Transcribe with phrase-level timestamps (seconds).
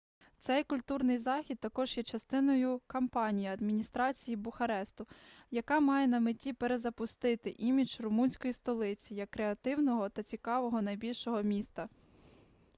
[0.37, 5.07] цей культурний захід також є частиною кампанії адміністрації бухаресту
[5.51, 11.89] яка має на меті перезапустити імідж румунської столиці як креативного та цікавого найбільшого міста